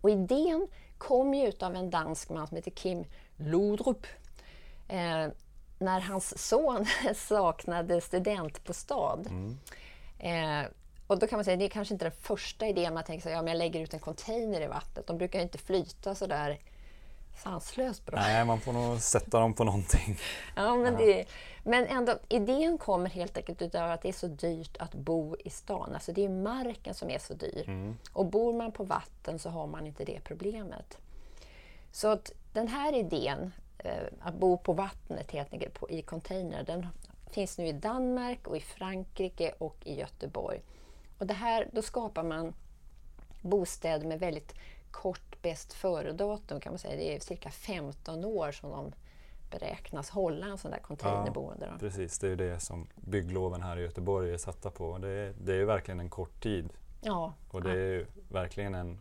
Och 0.00 0.10
idén 0.10 0.68
kom 0.98 1.34
ju 1.34 1.48
utav 1.48 1.74
en 1.74 1.90
dansk 1.90 2.30
man 2.30 2.46
som 2.46 2.56
heter 2.56 2.70
Kim 2.70 3.04
Lodrup. 3.36 4.06
Eh, 4.88 5.28
när 5.78 6.00
hans 6.00 6.48
son 6.48 6.86
saknade 7.14 8.00
studentbostad. 8.00 9.20
Mm. 9.28 9.58
Eh, 10.18 10.68
och 11.08 11.18
då 11.18 11.26
kan 11.26 11.36
man 11.36 11.44
säga, 11.44 11.56
det 11.56 11.64
är 11.64 11.68
kanske 11.68 11.94
inte 11.94 12.04
den 12.04 12.12
första 12.20 12.66
idén 12.66 12.94
man 12.94 13.04
tänker 13.04 13.22
sig, 13.22 13.32
ja 13.32 13.42
men 13.42 13.48
jag 13.48 13.58
lägger 13.58 13.80
ut 13.80 13.94
en 13.94 14.00
container 14.00 14.60
i 14.60 14.66
vattnet. 14.66 15.06
De 15.06 15.18
brukar 15.18 15.40
inte 15.40 15.58
flyta 15.58 16.14
så 16.14 16.26
där 16.26 16.58
sanslöst 17.42 18.06
bra. 18.06 18.20
Nej, 18.20 18.44
man 18.44 18.60
får 18.60 18.72
nog 18.72 19.00
sätta 19.00 19.40
dem 19.40 19.54
på 19.54 19.64
någonting. 19.64 20.18
Ja, 20.56 20.76
men, 20.76 20.96
det, 20.96 21.24
men 21.62 21.86
ändå, 21.86 22.18
idén 22.28 22.78
kommer 22.78 23.10
helt 23.10 23.36
enkelt 23.36 23.62
utav 23.62 23.90
att 23.90 24.02
det 24.02 24.08
är 24.08 24.12
så 24.12 24.26
dyrt 24.26 24.76
att 24.76 24.94
bo 24.94 25.36
i 25.44 25.50
stan. 25.50 25.94
Alltså 25.94 26.12
det 26.12 26.24
är 26.24 26.28
marken 26.28 26.94
som 26.94 27.10
är 27.10 27.18
så 27.18 27.34
dyr. 27.34 27.64
Mm. 27.66 27.98
Och 28.12 28.26
bor 28.26 28.52
man 28.52 28.72
på 28.72 28.84
vatten 28.84 29.38
så 29.38 29.50
har 29.50 29.66
man 29.66 29.86
inte 29.86 30.04
det 30.04 30.20
problemet. 30.24 30.98
Så 31.92 32.08
att 32.08 32.32
den 32.52 32.68
här 32.68 32.94
idén, 32.94 33.52
eh, 33.78 33.92
att 34.20 34.34
bo 34.34 34.56
på 34.56 34.72
vattnet 34.72 35.30
helt 35.30 35.52
enkelt 35.52 35.74
på, 35.74 35.90
i 35.90 36.02
container, 36.02 36.62
den 36.62 36.86
finns 37.30 37.58
nu 37.58 37.66
i 37.66 37.72
Danmark 37.72 38.46
och 38.46 38.56
i 38.56 38.60
Frankrike 38.60 39.54
och 39.58 39.76
i 39.84 39.94
Göteborg. 39.94 40.60
Och 41.18 41.26
det 41.26 41.34
här, 41.34 41.68
då 41.72 41.82
skapar 41.82 42.22
man 42.22 42.54
bostäder 43.42 44.06
med 44.06 44.20
väldigt 44.20 44.54
kort 44.90 45.42
bäst 45.42 45.72
före-datum 45.72 46.60
kan 46.60 46.72
man 46.72 46.78
säga. 46.78 46.96
Det 46.96 47.16
är 47.16 47.20
cirka 47.20 47.50
15 47.50 48.24
år 48.24 48.52
som 48.52 48.70
de 48.70 48.92
beräknas 49.50 50.10
hålla 50.10 50.46
en 50.46 50.58
sån 50.58 50.70
där 50.70 50.78
containerboende. 50.78 51.68
då. 51.72 51.78
Precis, 51.78 52.18
det 52.18 52.28
är 52.28 52.36
det 52.36 52.60
som 52.60 52.86
byggloven 52.96 53.62
här 53.62 53.76
i 53.78 53.82
Göteborg 53.82 54.32
är 54.34 54.38
satta 54.38 54.70
på. 54.70 54.98
Det 54.98 55.08
är, 55.08 55.34
det 55.40 55.54
är 55.54 55.64
verkligen 55.64 56.00
en 56.00 56.10
kort 56.10 56.42
tid 56.42 56.68
Ja, 57.02 57.32
och 57.50 57.62
det 57.62 57.70
är 57.70 57.74
ju 57.76 58.06
verkligen 58.28 58.74
en 58.74 58.98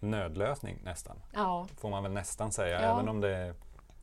nödlösning 0.00 0.78
nästan. 0.84 1.16
ja, 1.34 1.66
Får 1.76 1.90
man 1.90 2.02
väl 2.02 2.12
nästan 2.12 2.52
säga, 2.52 2.82
Ja. 2.82 2.92
även 2.94 3.08
om 3.08 3.20
det 3.20 3.36
är 3.36 3.54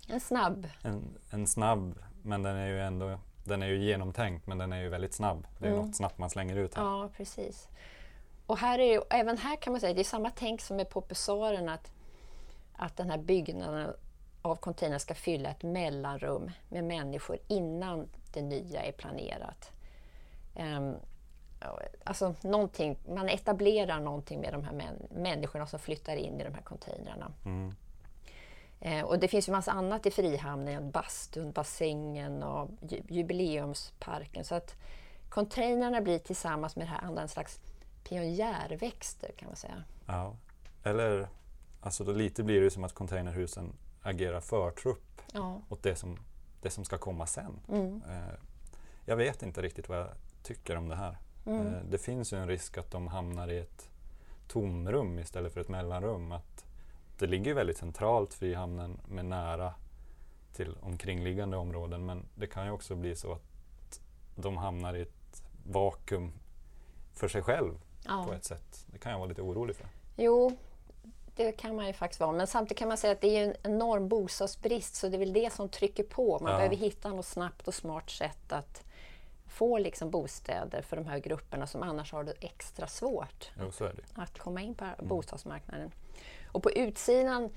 en 0.07 0.19
snabb. 0.19 0.67
en, 0.81 1.17
en 1.31 1.47
snabb, 1.47 1.95
men 2.23 2.43
den 2.43 2.55
är 2.55 2.67
ju 2.67 2.81
ändå 2.81 3.19
den 3.43 3.63
är 3.63 3.67
ju 3.67 3.83
genomtänkt 3.83 4.47
men 4.47 4.57
den 4.57 4.73
är 4.73 4.81
ju 4.81 4.89
väldigt 4.89 5.13
snabb. 5.13 5.47
Det 5.59 5.65
är 5.67 5.71
Mm. 5.71 5.85
något 5.85 5.95
snabbt 5.95 6.17
man 6.17 6.29
slänger 6.29 6.55
ut 6.55 6.75
här. 6.75 6.83
Ja, 6.83 7.09
precis. 7.17 7.67
Och 8.45 8.57
här 8.57 8.79
är 8.79 8.93
ju, 8.93 9.01
även 9.09 9.37
här 9.37 9.55
kan 9.55 9.73
man 9.73 9.79
säga, 9.79 9.93
det 9.93 10.01
är 10.01 10.03
samma 10.03 10.29
tänk 10.35 10.61
som 10.61 10.77
med 10.77 10.89
popusaren 10.89 11.69
att, 11.69 11.91
att 12.73 12.97
den 12.97 13.09
här 13.09 13.17
byggnaden 13.17 13.93
av 14.41 14.55
containern 14.55 14.99
ska 14.99 15.13
fylla 15.13 15.49
ett 15.49 15.63
mellanrum 15.63 16.51
med 16.69 16.83
människor 16.83 17.37
innan 17.47 18.07
det 18.33 18.41
nya 18.41 18.83
är 18.83 18.91
planerat. 18.91 19.71
Um, 20.55 20.95
alltså 22.03 22.35
någonting, 22.41 22.97
man 23.09 23.29
etablerar 23.29 23.99
någonting 23.99 24.39
med 24.41 24.53
de 24.53 24.63
här 24.63 24.73
män, 24.73 25.07
människorna 25.09 25.67
som 25.67 25.79
flyttar 25.79 26.15
in 26.15 26.41
i 26.41 26.43
de 26.43 26.53
här 26.53 26.61
containrarna. 26.61 27.31
Mm. 27.45 27.75
Eh, 28.85 29.05
och 29.05 29.19
det 29.19 29.27
finns 29.27 29.47
ju 29.47 29.51
massa 29.51 29.71
annat 29.71 30.05
i 30.05 30.11
Frihamnen, 30.11 30.91
bastun, 30.91 31.51
bassängen 31.51 32.43
och 32.43 32.69
ju, 32.89 33.01
jubileumsparken. 33.09 34.45
Så 34.45 34.55
att 34.55 34.75
containrarna 35.29 36.01
blir 36.01 36.19
tillsammans 36.19 36.75
med 36.75 36.87
det 36.87 36.89
här 36.91 37.01
andra 37.07 37.21
en 37.21 37.27
slags 37.27 37.59
pionjärväxter 38.03 39.31
kan 39.37 39.47
man 39.47 39.55
säga. 39.55 39.83
Ja. 40.05 40.35
Eller, 40.83 41.27
alltså 41.81 42.03
lite 42.13 42.43
blir 42.43 42.61
det 42.61 42.71
som 42.71 42.83
att 42.83 42.93
containerhusen 42.93 43.73
agerar 44.01 44.41
förtrupp 44.41 45.21
Ja. 45.33 45.61
åt 45.69 45.83
det 45.83 45.95
som, 45.95 46.17
det 46.61 46.69
som 46.69 46.85
ska 46.85 46.97
komma 46.97 47.25
sen. 47.25 47.59
Mm. 47.69 48.03
Eh, 48.09 48.33
jag 49.05 49.15
vet 49.15 49.43
inte 49.43 49.61
riktigt 49.61 49.89
vad 49.89 49.97
jag 49.97 50.09
tycker 50.43 50.75
om 50.75 50.87
det 50.89 50.95
här. 50.95 51.17
Mm. 51.45 51.67
Eh, 51.67 51.81
det 51.89 51.97
finns 51.97 52.33
ju 52.33 52.37
en 52.37 52.47
risk 52.47 52.77
att 52.77 52.91
de 52.91 53.07
hamnar 53.07 53.47
i 53.51 53.59
ett 53.59 53.89
tomrum 54.47 55.19
istället 55.19 55.53
för 55.53 55.61
ett 55.61 55.69
mellanrum. 55.69 56.31
Att 56.31 56.62
det 57.17 57.27
ligger 57.27 57.53
väldigt 57.53 57.77
centralt 57.77 58.33
Frihamnen 58.33 58.99
med 59.07 59.25
nära 59.25 59.73
till 60.53 60.77
omkringliggande 60.81 61.57
områden 61.57 62.05
men 62.05 62.25
det 62.35 62.47
kan 62.47 62.65
ju 62.65 62.71
också 62.71 62.95
bli 62.95 63.15
så 63.15 63.31
att 63.31 63.99
de 64.35 64.57
hamnar 64.57 64.93
i 64.93 65.01
ett 65.01 65.43
vakuum 65.65 66.31
för 67.13 67.27
sig 67.27 67.41
själv 67.41 67.73
Ja. 68.05 68.23
på 68.27 68.33
ett 68.33 68.45
sätt. 68.45 68.85
Det 68.87 68.97
kan 68.99 69.11
jag 69.11 69.19
vara 69.19 69.29
lite 69.29 69.41
orolig 69.41 69.75
för. 69.75 69.87
Jo, 70.17 70.57
det 71.35 71.51
kan 71.51 71.75
man 71.75 71.87
ju 71.87 71.93
faktiskt 71.93 72.19
vara. 72.19 72.31
Men 72.31 72.47
samtidigt 72.47 72.77
kan 72.79 72.87
man 72.87 72.97
säga 72.97 73.13
att 73.13 73.21
det 73.21 73.37
är 73.37 73.43
en 73.49 73.55
enorm 73.63 74.07
bostadsbrist 74.07 74.95
så 74.95 75.07
det 75.09 75.15
är 75.17 75.19
väl 75.19 75.33
det 75.33 75.53
som 75.53 75.69
trycker 75.69 76.03
på. 76.03 76.39
Man 76.41 76.51
Ja. 76.51 76.57
behöver 76.57 76.75
hitta 76.75 77.09
något 77.09 77.25
snabbt 77.25 77.67
och 77.67 77.73
smart 77.73 78.09
sätt 78.09 78.51
att 78.51 78.83
få 79.47 79.77
liksom 79.77 80.09
bostäder 80.11 80.81
för 80.81 80.95
de 80.95 81.05
här 81.05 81.19
grupperna 81.19 81.67
som 81.67 81.83
annars 81.83 82.11
har 82.11 82.23
det 82.23 82.33
extra 82.39 82.87
svårt 82.87 83.51
Jo, 83.59 83.71
att 84.15 84.39
komma 84.39 84.61
in 84.61 84.75
på 84.75 84.85
bostadsmarknaden. 84.99 85.91
Och 86.53 86.63
på 86.63 86.71
utsidan 86.71 87.49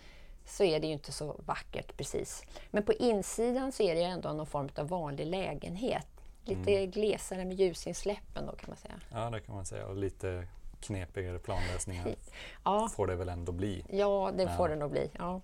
så 0.45 0.65
är 0.65 0.81
det 0.81 0.87
ju 0.87 0.93
inte 0.93 1.13
så 1.13 1.41
vackert 1.47 1.97
precis. 1.97 2.43
Men 2.71 2.83
på 2.83 2.93
insidan 2.93 3.73
så 3.73 3.83
är 3.83 3.95
det 3.95 4.01
ju 4.01 4.07
ändå 4.07 4.33
någon 4.33 4.47
form 4.47 4.69
av 4.77 4.89
vanlig 4.89 5.27
lägenhet. 5.27 6.07
Lite 6.45 6.87
glesare 6.87 7.45
med 7.45 7.57
ljusinsläppen 7.61 8.47
då 8.47 8.53
kan 8.53 8.69
man 8.71 8.77
säga. 8.77 8.95
Ja, 9.13 9.31
det 9.31 9.41
kan 9.41 9.55
man 9.55 9.65
säga. 9.67 9.87
Och 9.87 9.97
lite 9.97 10.47
knepigare 10.81 11.39
planlösningar 11.39 12.15
Ja, 12.65 12.89
får 12.97 13.07
det 13.07 13.17
väl 13.17 13.29
ändå 13.29 13.53
bli. 13.53 13.85
ja 13.91 14.33
det 14.37 14.49
får 14.57 14.69
Ja. 14.69 14.75
det 14.75 14.81
nog 14.81 14.91
bli. 14.91 15.11
Ja. 15.19 15.41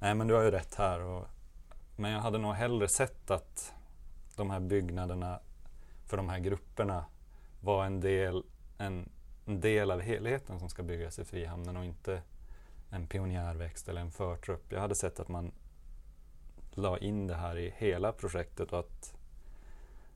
Nej, 0.00 0.14
men 0.14 0.26
du 0.28 0.34
har 0.34 0.42
ju 0.42 0.50
rätt 0.50 0.74
här. 0.74 1.00
Och, 1.00 1.26
men 1.96 2.10
jag 2.10 2.20
hade 2.20 2.38
nog 2.38 2.54
hellre 2.54 2.88
sett 2.88 3.30
att 3.30 3.72
de 4.36 4.50
här 4.50 4.60
byggnaderna 4.60 5.40
för 6.06 6.16
de 6.16 6.28
här 6.28 6.38
grupperna 6.38 7.04
var 7.60 7.84
en 7.84 8.00
del, 8.00 8.42
en, 8.78 9.08
en 9.46 9.60
del 9.60 9.90
av 9.90 10.00
helheten 10.00 10.58
som 10.58 10.68
ska 10.68 10.82
byggas 10.82 11.18
i 11.18 11.24
Frihamnen 11.24 11.76
och 11.76 11.84
inte 11.84 12.22
en 12.90 13.06
pionjärväxt 13.06 13.88
eller 13.88 14.00
en 14.00 14.10
förtrupp. 14.10 14.72
Jag 14.72 14.80
hade 14.80 14.94
sett 14.94 15.20
att 15.20 15.28
man 15.28 15.52
la 16.70 16.98
in 16.98 17.26
det 17.26 17.34
här 17.34 17.58
i 17.58 17.74
hela 17.76 18.12
projektet 18.12 18.72
och 18.72 18.78
att 18.78 19.14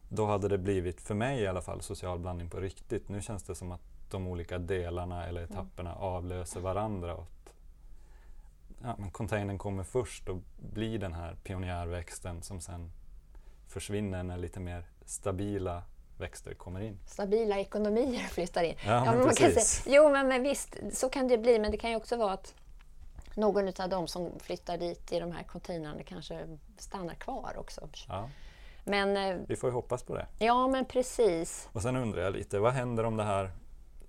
då 0.09 0.26
hade 0.26 0.49
det 0.49 0.59
blivit, 0.59 1.00
för 1.00 1.14
mig 1.14 1.40
i 1.40 1.47
alla 1.47 1.62
fall, 1.62 1.83
social 1.83 2.19
blandning 2.19 2.50
på 2.50 2.61
riktigt. 2.61 3.09
Nu 3.09 3.23
känns 3.23 3.43
det 3.43 3.54
som 3.54 3.73
att 3.73 3.81
de 4.11 4.26
olika 4.26 4.59
delarna 4.59 5.26
eller 5.26 5.43
etapperna 5.43 5.95
avlöser 5.95 6.61
varandra. 6.61 7.14
Och 7.14 7.23
att, 7.23 7.54
ja, 8.83 8.95
men 8.99 9.11
containern 9.11 9.59
kommer 9.59 9.85
först 9.85 10.28
och 10.28 10.37
blir 10.57 10.99
den 10.99 11.12
här 11.12 11.37
pionjärväxten 11.45 12.43
som 12.43 12.61
sen 12.61 12.93
försvinner 13.69 14.23
när 14.23 14.37
lite 14.37 14.61
mer 14.61 14.85
stabila 15.04 15.83
växter 16.19 16.54
kommer 16.54 16.81
in. 16.81 16.99
Stabila 17.07 17.59
ekonomier 17.59 18.28
flyttar 18.28 18.62
in. 18.62 18.75
Ja, 18.87 19.04
men 19.04 19.19
man 19.19 19.35
kan 19.35 19.52
säga, 19.52 19.97
jo, 19.97 20.11
men, 20.12 20.28
men 20.28 20.43
visst, 20.43 20.76
så 20.93 21.09
kan 21.09 21.28
det 21.28 21.38
bli. 21.38 21.59
Men 21.59 21.71
det 21.71 21.76
kan 21.76 21.90
ju 21.90 21.97
också 21.97 22.16
vara 22.16 22.33
att 22.33 22.54
någon 23.37 23.69
av 23.81 23.88
dem 23.88 24.09
som 24.09 24.38
flyttar 24.41 24.79
dit 24.79 25.12
i 25.12 25.19
de 25.21 25.33
här 25.33 25.43
containrarna 25.43 26.03
kanske 26.03 26.59
stannar 26.79 27.14
kvar 27.14 27.55
också. 27.59 27.88
Ja, 28.09 28.31
Men 28.85 29.17
eh, 29.17 29.37
vi 29.49 29.57
får 29.57 29.71
ju 29.71 29.75
hoppas 29.75 30.03
på 30.03 30.14
det. 30.14 30.26
ja, 30.38 30.69
men 30.69 30.85
precis. 30.85 31.69
Och 31.73 31.83
sen 31.83 31.97
undrar 31.97 32.23
jag 32.23 32.33
lite, 32.33 32.59
vad 32.59 32.73
händer 32.73 33.05
om 33.05 33.17
det 33.17 33.25
här 33.25 33.50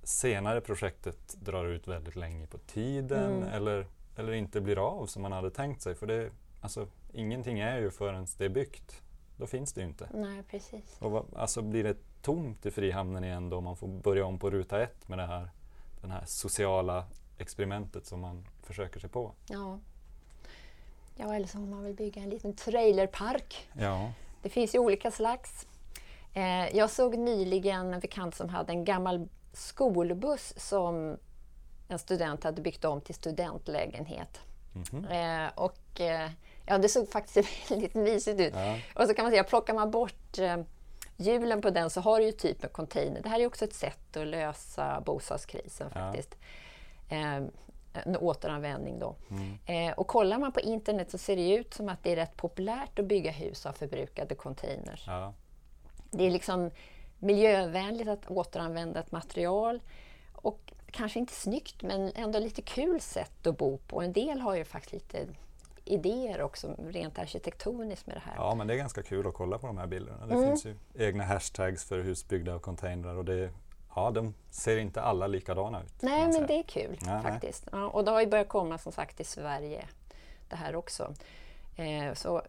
senare 0.04 0.62
projektet 0.62 1.36
drar 1.42 1.66
ut 1.66 1.88
väldigt 1.88 2.16
länge 2.16 2.48
på 2.48 2.58
tiden 2.58 3.34
Mm. 3.38 3.50
eller, 3.54 3.88
eller 4.16 4.32
inte 4.34 4.62
blir 4.62 4.78
av 4.78 5.06
som 5.06 5.22
man 5.22 5.32
hade 5.32 5.52
tänkt 5.52 5.82
sig? 5.82 5.96
För 5.96 6.08
det, 6.08 6.30
alltså, 6.62 6.88
ingenting 7.14 7.60
är 7.60 7.78
ju 7.78 7.92
förrän 7.92 8.28
det 8.38 8.46
är 8.46 8.50
byggt. 8.50 9.02
Då 9.38 9.48
finns 9.48 9.74
det 9.74 9.82
ju 9.82 9.88
inte. 9.88 10.10
Nej, 10.14 10.44
precis. 10.44 10.98
Och 11.00 11.12
vad, 11.12 11.26
alltså 11.36 11.62
blir 11.62 11.84
det 11.84 11.98
tomt 12.22 12.66
i 12.66 12.72
Frihamnen 12.72 13.24
igen 13.24 13.50
då 13.50 13.62
man 13.62 13.76
får 13.78 13.88
börja 13.88 14.26
om 14.26 14.40
på 14.40 14.50
ruta 14.50 14.82
ett 14.82 15.08
med 15.08 15.18
det 15.20 15.26
här, 15.26 15.50
den 16.02 16.12
här 16.12 16.24
sociala 16.26 17.06
experimentet 17.38 18.06
som 18.06 18.20
man 18.20 18.48
försöker 18.64 19.00
sig 19.00 19.10
på? 19.10 19.32
Ja. 19.48 19.80
ja, 21.16 21.36
eller 21.36 21.48
så 21.48 21.58
får 21.58 21.66
man 21.66 21.84
väl 21.84 21.94
bygga 21.94 22.22
en 22.22 22.30
liten 22.30 22.56
trailerpark. 22.56 23.70
Ja. 23.74 24.12
Det 24.42 24.50
finns 24.50 24.76
ju 24.76 24.80
olika 24.80 25.12
slags. 25.12 25.68
Eh, 26.34 26.78
jag 26.78 26.90
såg 26.90 27.18
nyligen 27.18 27.94
en 27.94 28.00
bekant 28.00 28.36
som 28.36 28.50
hade 28.50 28.72
en 28.74 28.86
gammal 28.86 29.28
skolbuss 29.54 30.54
som 30.58 31.18
en 31.88 32.00
student 32.00 32.44
hade 32.44 32.62
byggt 32.62 32.86
om 32.86 33.02
till 33.02 33.16
studentlägenhet. 33.16 34.40
Mhm. 34.74 35.06
Eh, 35.06 35.50
och 35.56 36.02
eh, 36.02 36.30
ja, 36.66 36.78
det 36.78 36.90
såg 36.90 37.10
faktiskt 37.10 37.72
väldigt 37.72 37.94
mysigt 37.94 38.40
ut. 38.40 38.54
Ja. 38.56 38.78
Och 38.96 39.08
så 39.08 39.14
kan 39.14 39.26
man 39.26 39.32
säga, 39.32 39.44
plockar 39.44 39.74
man 39.74 39.92
bort 39.92 40.38
eh, 40.40 40.58
hjulen 41.18 41.62
på 41.62 41.70
den 41.70 41.90
så 41.90 42.02
har 42.02 42.20
du 42.20 42.26
ju 42.26 42.32
typ 42.32 42.64
en 42.64 42.70
container. 42.70 43.22
Det 43.22 43.30
här 43.30 43.40
är 43.40 43.46
också 43.48 43.66
ett 43.66 43.74
sätt 43.74 44.18
att 44.18 44.28
lösa 44.28 45.02
bostadskrisen 45.02 45.92
Ja. 45.94 46.00
faktiskt. 46.00 46.36
Eh, 47.10 47.36
en 48.04 48.18
återanvändning 48.18 49.00
då. 49.00 49.16
Mm. 49.30 49.58
Eh, 49.90 49.94
och 49.98 50.08
kollar 50.08 50.40
man 50.40 50.52
på 50.52 50.60
internet 50.60 51.12
så 51.12 51.18
ser 51.18 51.36
det 51.36 51.54
ut 51.56 51.74
som 51.74 51.90
att 51.90 52.04
det 52.04 52.12
är 52.12 52.16
rätt 52.16 52.38
populärt 52.38 53.00
att 53.00 53.06
bygga 53.06 53.32
hus 53.32 53.66
av 53.66 53.72
förbrukade 53.74 54.36
containers. 54.36 55.04
Ja. 55.08 55.34
Det 56.12 56.24
är 56.28 56.32
liksom 56.32 56.72
miljövänligt 57.20 58.08
att 58.08 58.28
återanvända 58.32 59.00
ett 59.00 59.12
material 59.12 59.82
och 60.34 60.74
kanske 60.92 61.20
inte 61.20 61.34
snyggt 61.34 61.82
men 61.84 62.12
ändå 62.16 62.40
lite 62.40 62.62
kul 62.62 63.02
sätt 63.02 63.48
att 63.48 63.58
bo 63.58 63.78
på. 63.78 64.02
En 64.02 64.14
del 64.14 64.40
har 64.40 64.56
ju 64.56 64.66
faktiskt 64.66 64.94
lite 65.14 65.28
idéer 65.86 66.42
också 66.42 66.76
rent 66.90 67.20
arkitektoniskt 67.20 68.08
med 68.08 68.16
det 68.16 68.20
här. 68.26 68.36
ja, 68.38 68.56
men 68.56 68.68
det 68.68 68.74
är 68.74 68.78
ganska 68.78 69.04
kul 69.04 69.28
att 69.28 69.34
kolla 69.34 69.58
på 69.58 69.68
de 69.68 69.78
här 69.78 69.88
bilderna. 69.88 70.26
Det 70.26 70.34
Mm. 70.34 70.48
finns 70.48 70.66
ju 70.66 70.76
egna 70.98 71.24
hashtags 71.24 71.86
för 71.86 72.00
hus 72.00 72.28
byggda 72.28 72.54
av 72.54 72.60
containrar 72.60 73.16
och 73.16 73.26
det, 73.26 73.50
ja, 73.96 74.12
de 74.12 74.34
ser 74.50 74.78
inte 74.78 75.02
alla 75.02 75.28
likadana 75.28 75.82
ut. 75.82 76.02
Nej, 76.02 76.28
men 76.28 76.48
det 76.48 76.60
är 76.60 76.64
kul 76.64 76.98
nej. 77.02 77.22
faktiskt. 77.22 77.68
Ja, 77.72 77.88
och 77.88 78.06
det 78.06 78.12
har 78.12 78.22
ju 78.22 78.28
börjat 78.28 78.50
komma 78.50 78.78
som 78.78 78.92
sagt 78.92 79.20
i 79.20 79.24
Sverige 79.24 79.86
det 80.50 80.56
här 80.56 80.76
också. 80.76 81.14
Eh, 81.76 82.14
så 82.14 82.42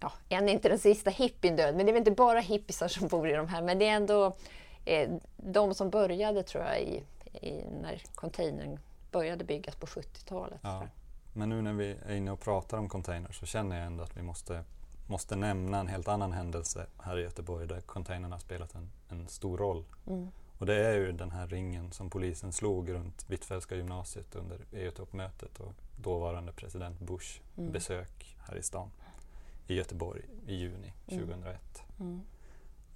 ja, 0.00 0.12
än 0.28 0.48
är 0.48 0.52
inte 0.52 0.68
den 0.68 0.78
sista 0.78 1.10
hippien 1.10 1.56
död, 1.56 1.76
men 1.76 1.86
det 1.86 1.90
är 1.90 1.92
väl 1.92 2.00
inte 2.00 2.10
bara 2.10 2.40
hippisar 2.40 2.88
som 2.88 3.08
bor 3.08 3.28
i 3.28 3.32
de 3.32 3.48
här, 3.48 3.62
men 3.62 3.78
det 3.78 3.88
är 3.88 3.96
ändå 3.96 4.36
eh, 4.84 5.10
de 5.36 5.74
som 5.74 5.90
började 5.90 6.42
tror 6.42 6.64
jag 6.64 6.80
i, 6.80 7.02
i 7.46 7.64
när 7.82 8.02
containern 8.14 8.78
började 9.10 9.44
byggas 9.44 9.76
på 9.76 9.86
70-talet. 9.86 10.60
Ja. 10.62 10.86
Men 11.32 11.48
nu 11.48 11.62
när 11.62 11.72
vi 11.72 11.96
är 12.06 12.14
inne 12.14 12.30
och 12.30 12.40
pratar 12.40 12.78
om 12.78 12.88
containers 12.88 13.40
så 13.40 13.46
känner 13.46 13.76
jag 13.76 13.86
ändå 13.86 14.04
att 14.04 14.16
vi 14.16 14.22
måste, 14.22 14.64
måste 15.06 15.36
nämna 15.36 15.80
en 15.80 15.88
helt 15.88 16.08
annan 16.08 16.32
händelse 16.32 16.86
här 17.02 17.18
i 17.18 17.22
Göteborg 17.22 17.66
där 17.66 17.80
containern 17.80 18.32
har 18.32 18.38
spelat 18.38 18.74
en, 18.74 18.90
en 19.08 19.28
stor 19.28 19.58
roll. 19.58 19.84
Mm. 20.06 20.28
Och 20.62 20.66
det 20.66 20.86
är 20.86 20.94
ju 20.94 21.12
den 21.12 21.30
här 21.30 21.46
ringen 21.46 21.92
som 21.92 22.10
polisen 22.10 22.52
slog 22.52 22.92
runt 22.92 23.24
Hvitfeldtska 23.28 23.76
gymnasiet 23.76 24.34
under 24.34 24.58
EU-toppmötet 24.72 25.60
och 25.60 25.72
dåvarande 25.96 26.52
president 26.52 26.98
Bush 27.00 27.40
Mm. 27.56 27.72
besök 27.72 28.36
här 28.40 28.56
i 28.56 28.62
stan 28.62 28.90
i 29.66 29.74
Göteborg 29.74 30.22
i 30.46 30.54
juni 30.54 30.92
Mm. 31.06 31.20
2001. 31.26 31.82
Mm. 32.00 32.20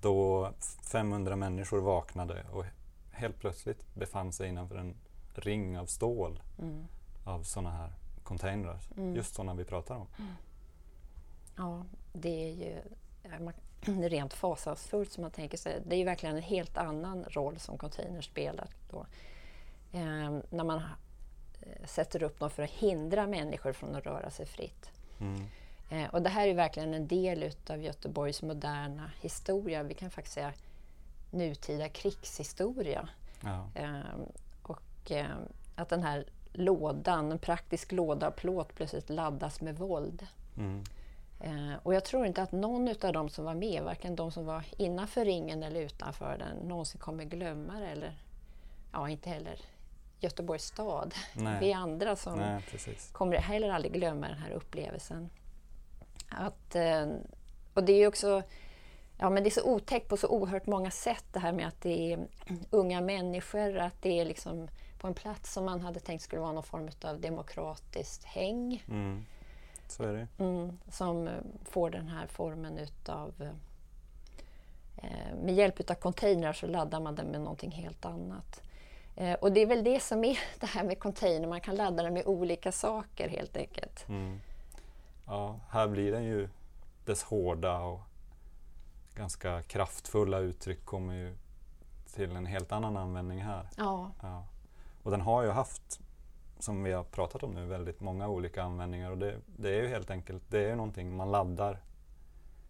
Då 0.01 0.53
500 0.83 1.37
människor 1.37 1.81
vaknade 1.81 2.45
och 2.53 2.65
helt 3.13 3.39
plötsligt 3.39 3.95
befann 3.95 4.33
sig 4.33 4.49
innanför 4.49 4.77
en 4.77 4.95
ring 5.35 5.79
av 5.79 5.87
stål 5.87 6.43
Mm. 6.59 6.85
av 7.25 7.43
sådana 7.43 7.71
här 7.71 7.93
containrar. 8.23 8.81
Mm. 8.97 9.15
Just 9.17 9.35
sådana 9.35 9.55
vi 9.55 9.65
pratar 9.65 9.95
om. 9.97 10.07
Ja, 11.57 11.85
det 12.13 12.49
är 12.49 12.53
ju 12.53 12.81
rent 13.87 14.35
fasansfullt 14.35 15.13
som 15.13 15.23
man 15.23 15.31
tänker 15.31 15.59
sig. 15.59 15.83
Det 15.87 15.97
är 15.97 15.99
ju 15.99 16.05
verkligen 16.05 16.37
en 16.37 16.43
helt 16.43 16.77
annan 16.77 17.25
roll 17.25 17.59
som 17.59 17.79
containers 17.79 18.27
spelar 18.27 18.69
då. 18.91 19.07
Eh, 19.93 20.39
när 20.51 20.65
man 20.65 20.77
eh, 21.61 21.87
sätter 21.87 22.23
upp 22.23 22.39
dem 22.39 22.51
för 22.51 22.63
att 22.63 22.71
hindra 22.71 23.27
människor 23.27 23.73
från 23.73 23.95
att 23.95 24.07
röra 24.07 24.31
sig 24.31 24.47
fritt. 24.47 24.91
Mm. 25.21 25.43
Eh, 25.91 26.15
och 26.15 26.23
det 26.23 26.29
här 26.29 26.49
är 26.49 26.55
verkligen 26.55 26.95
en 26.95 27.09
del 27.09 27.43
utav 27.43 27.83
Göteborgs 27.83 28.43
moderna 28.43 29.11
historia. 29.21 29.83
Vi 29.83 29.95
kan 29.95 30.11
faktiskt 30.11 30.35
säga 30.35 30.53
nutida 31.31 31.89
krigshistoria. 31.89 33.09
Ja. 33.41 33.69
Eh, 33.75 34.01
och 34.63 35.11
eh, 35.11 35.27
att 35.75 35.89
den 35.89 36.03
här 36.03 36.25
lådan, 36.53 37.33
en 37.33 37.39
praktisk 37.39 37.93
låda 37.93 38.27
av 38.27 38.31
plåt 38.31 38.75
plötsligt 38.75 39.11
laddas 39.11 39.61
med 39.61 39.79
våld. 39.79 40.27
Mm. 40.57 40.85
Eh, 41.41 41.75
och 41.83 41.95
jag 41.95 42.05
tror 42.05 42.27
inte 42.27 42.43
att 42.43 42.53
någon 42.53 42.89
av 42.89 43.13
dem 43.13 43.29
som 43.29 43.45
var 43.45 43.55
med, 43.55 43.83
varken 43.83 44.17
de 44.17 44.33
som 44.33 44.47
var 44.47 44.65
innanför 44.77 45.25
ringen 45.25 45.63
eller 45.63 45.81
utanför 45.81 46.39
den, 46.39 46.69
någonsin 46.69 47.01
kommer 47.01 47.25
glömma 47.25 47.81
det. 47.81 47.87
Eller, 47.87 48.19
ja, 48.93 49.09
inte 49.09 49.31
heller 49.31 49.61
Göteborgs 50.21 50.65
stad. 50.65 51.15
Nej. 51.33 51.57
Vi 51.61 51.73
andra 51.73 52.17
som 52.17 52.39
Nej, 52.39 52.63
kommer 53.13 53.37
heller 53.37 53.71
aldrig 53.71 53.93
glömma 53.93 54.29
den 54.29 54.39
här 54.39 54.51
upplevelsen. 54.51 55.31
Att, 56.29 56.75
eh, 56.75 57.07
och 57.75 57.85
det 57.85 57.93
är 57.93 58.09
också 58.09 58.43
ja, 59.19 59.31
men 59.31 59.43
det 59.43 59.49
är 59.49 59.61
så 59.61 59.65
otäckt 59.65 60.09
på 60.09 60.17
så 60.17 60.29
oerhört 60.29 60.67
många 60.67 60.91
sätt 60.91 61.25
det 61.33 61.39
här 61.39 61.53
med 61.53 61.69
att 61.69 61.81
det 61.81 62.13
är 62.13 62.27
unga 62.71 63.01
människor, 63.01 63.79
att 63.79 64.03
det 64.03 64.21
är 64.21 64.25
liksom 64.25 64.69
på 64.99 65.07
en 65.07 65.15
plats 65.15 65.53
som 65.53 65.65
man 65.65 65.81
hade 65.81 66.01
tänkt 66.01 66.23
skulle 66.23 66.43
vara 66.43 66.53
någon 66.53 66.63
form 66.63 66.89
av 67.05 67.21
demokratiskt 67.21 68.25
häng 68.25 68.85
Mm. 68.89 69.25
Så 69.89 70.03
är 70.03 70.13
det. 70.13 70.45
mm, 70.45 70.79
som 70.89 71.29
eh, 71.29 71.35
får 71.65 71.91
den 71.91 72.09
här 72.09 72.27
formen 72.27 72.79
utav 72.79 73.35
eh, 74.97 75.35
med 75.43 75.55
hjälp 75.55 75.81
utav 75.81 75.95
containrar 75.95 76.53
så 76.53 76.67
laddar 76.67 77.01
man 77.01 77.15
den 77.15 77.27
med 77.27 77.41
någonting 77.41 77.71
helt 77.71 78.05
annat. 78.05 78.63
Eh, 79.17 79.35
och 79.35 79.53
det 79.53 79.61
är 79.61 79.67
väl 79.67 79.85
det 79.85 80.03
som 80.03 80.25
är 80.25 80.39
det 80.61 80.67
här 80.67 80.85
med 80.85 80.99
container, 80.99 81.49
man 81.49 81.61
kan 81.61 81.77
ladda 81.77 82.03
den 82.03 82.15
med 82.15 82.27
olika 82.27 82.73
saker 82.73 83.29
helt 83.29 83.57
enkelt. 83.57 84.09
Mm. 84.09 84.41
Ja, 85.27 85.61
här 85.69 85.89
blir 85.89 86.13
den 86.13 86.25
ju 86.25 86.49
dess 87.05 87.23
hårda 87.23 87.79
och 87.79 88.01
ganska 89.15 89.63
kraftfulla 89.63 90.39
uttryck 90.39 90.85
kommer 90.85 91.15
ju 91.15 91.37
till 92.15 92.37
en 92.37 92.47
helt 92.47 92.73
annan 92.73 92.97
användning 92.97 93.43
här. 93.43 93.69
Ja. 93.77 94.11
Ja. 94.23 94.45
Och 95.03 95.11
den 95.11 95.21
har 95.21 95.43
ju 95.43 95.51
haft, 95.51 96.01
som 96.59 96.83
vi 96.83 96.93
har 96.93 97.05
pratat 97.05 97.43
om 97.43 97.51
nu, 97.55 97.67
väldigt 97.67 98.01
många 98.01 98.29
olika 98.29 98.63
användningar 98.63 99.11
och 99.11 99.19
det, 99.19 99.37
det 99.47 99.69
är 99.69 99.83
ju 99.83 99.89
helt 99.89 100.11
enkelt, 100.11 100.43
det 100.49 100.65
är 100.65 100.69
ju 100.69 100.77
någonting 100.77 101.17
man 101.17 101.31
laddar 101.31 101.81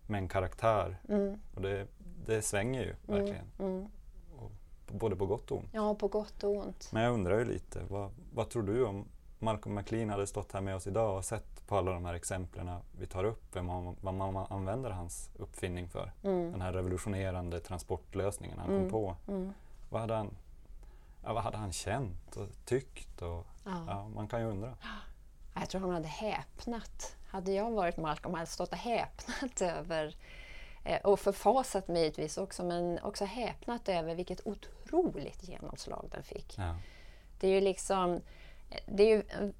med 0.06 0.18
en 0.18 0.28
karaktär 0.28 0.96
Mm, 1.08 1.38
och 1.54 1.62
det, 1.62 1.86
det 2.26 2.42
svänger 2.42 2.82
ju 2.82 2.94
verkligen, 3.14 3.46
mm. 3.58 3.86
och, 4.36 4.50
både 4.92 5.16
på 5.16 5.26
gott 5.26 5.50
och 5.50 5.58
ont. 5.58 5.68
ja, 5.72 5.94
på 5.94 6.08
gott 6.08 6.44
och 6.44 6.56
ont. 6.56 6.88
Men 6.92 7.02
jag 7.02 7.14
undrar 7.14 7.38
ju 7.38 7.44
lite, 7.44 7.82
vad, 7.88 8.10
vad 8.34 8.48
tror 8.48 8.62
du 8.62 8.84
om 8.84 9.04
Malcolm 9.38 9.74
McLean 9.74 10.10
hade 10.10 10.26
stått 10.26 10.52
här 10.52 10.60
med 10.60 10.76
oss 10.76 10.86
idag 10.86 11.16
och 11.16 11.24
sett 11.24 11.66
på 11.66 11.76
alla 11.76 11.92
de 11.92 12.04
här 12.04 12.14
exemplen 12.14 12.70
vi 12.98 13.06
tar 13.06 13.24
upp, 13.24 13.54
man, 13.54 13.96
vad 14.00 14.14
man 14.14 14.36
använder 14.50 14.90
hans 14.90 15.30
uppfinning 15.38 15.88
för? 15.88 16.12
Mm. 16.22 16.52
Den 16.52 16.60
här 16.60 16.72
revolutionerande 16.72 17.60
transportlösningen 17.60 18.58
han 18.58 18.68
Mm. 18.70 18.80
kom 18.82 18.90
på. 18.90 19.16
Mm. 19.32 19.52
Vad 19.90 20.00
hade 20.00 20.14
han, 20.14 20.30
ja, 21.24 21.32
vad 21.32 21.42
hade 21.42 21.56
han 21.56 21.72
känt 21.72 22.36
och 22.36 22.48
tyckt? 22.64 23.22
Och, 23.22 23.46
Ja. 23.66 23.84
ja, 23.88 24.08
man 24.08 24.28
kan 24.28 24.40
ju 24.40 24.46
undra. 24.46 24.76
Jag 25.54 25.68
tror 25.68 25.80
han 25.80 25.90
hade 25.90 26.08
häpnat. 26.08 27.16
Hade 27.28 27.52
jag 27.52 27.70
varit 27.70 27.96
Malcolm 27.96 28.34
hade 28.34 28.42
jag 28.42 28.48
stått 28.48 28.72
och 28.72 28.78
häpnat 28.78 29.60
över 29.60 30.16
eh, 30.84 31.00
och 31.00 31.20
förfasat 31.20 31.88
mig 31.88 32.02
givetvis 32.02 32.38
också, 32.38 32.64
men 32.64 32.98
också 32.98 33.24
häpnat 33.24 33.88
över 33.88 34.14
vilket 34.14 34.46
otroligt 34.46 35.48
genomslag 35.48 36.08
den 36.12 36.22
fick. 36.22 36.58
Ja. 36.58 36.76
Det 37.40 37.48
är 37.48 37.52
ju 37.52 37.60
liksom, 37.60 38.20
det 38.86 39.02
är 39.02 39.16
ju, 39.16 39.52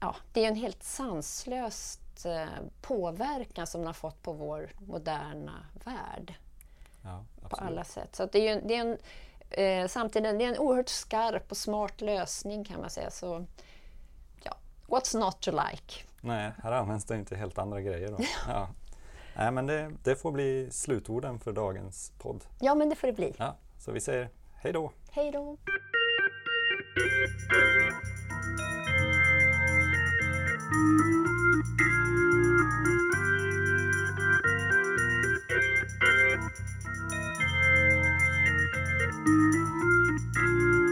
ja, 0.00 0.16
det 0.32 0.44
är 0.44 0.48
en 0.48 0.56
helt 0.56 0.82
sanslöst 0.82 2.26
eh, 2.26 2.46
påverkan 2.82 3.66
som 3.66 3.80
den 3.80 3.86
har 3.86 3.94
fått 3.94 4.22
på 4.22 4.32
vår 4.32 4.70
moderna 4.78 5.66
värld 5.84 6.34
Ja, 7.04 7.24
på 7.48 7.56
alla 7.56 7.84
sätt. 7.84 8.16
Så 8.16 8.26
det 8.26 8.48
är 8.48 8.54
ju 8.54 8.60
det 8.60 8.76
är 8.76 8.80
en, 8.80 8.98
eh, 9.56 9.86
samtidigt 9.88 10.38
det 10.38 10.44
är 10.44 10.48
en 10.48 10.58
oerhört 10.58 10.88
skarp 10.88 11.50
och 11.50 11.56
smart 11.56 12.00
lösning 12.00 12.64
kan 12.64 12.80
man 12.80 12.90
säga. 12.90 13.10
Så, 13.10 13.46
ja, 14.42 14.56
what's 14.86 15.18
not 15.18 15.40
to 15.40 15.50
like? 15.50 16.04
Nej, 16.20 16.52
här 16.62 16.72
används 16.72 17.04
det 17.04 17.14
inte 17.14 17.36
helt 17.36 17.58
andra 17.58 17.80
grejer. 17.80 18.08
Då. 18.08 18.18
Ja. 18.48 18.68
Nej, 19.36 19.50
men 19.50 19.66
det, 19.66 19.90
det 20.04 20.16
får 20.16 20.32
bli 20.32 20.68
slutorden 20.70 21.40
för 21.40 21.52
dagens 21.52 22.12
podd. 22.18 22.44
Ja, 22.60 22.74
men 22.74 22.88
det 22.88 22.96
får 22.96 23.06
det 23.06 23.12
bli. 23.12 23.34
Ja, 23.38 23.56
så 23.78 23.92
vi 23.92 24.00
säger 24.00 24.28
hej 24.54 24.72
då! 24.72 24.92
Hej 25.10 25.32
då! 25.32 25.56
Thank 36.44 36.73
Música 39.26 40.83